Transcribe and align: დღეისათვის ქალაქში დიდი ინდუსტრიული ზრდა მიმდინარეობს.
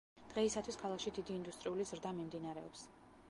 დღეისათვის 0.29 0.79
ქალაქში 0.83 1.13
დიდი 1.17 1.35
ინდუსტრიული 1.41 1.87
ზრდა 1.91 2.15
მიმდინარეობს. 2.21 2.89